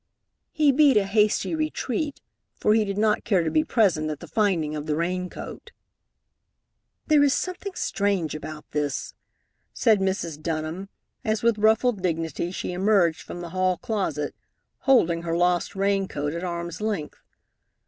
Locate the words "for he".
2.55-2.83